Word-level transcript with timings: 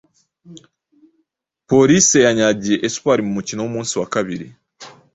Police 1.67 2.17
yanyagiye 2.25 2.77
Espoir 2.87 3.19
mu 3.27 3.31
mukino 3.37 3.59
w’umunsi 3.61 3.93
wa 4.01 4.07
kabiri 4.13 4.47